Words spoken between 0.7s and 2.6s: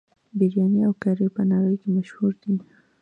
او کري په نړۍ کې مشهور دي.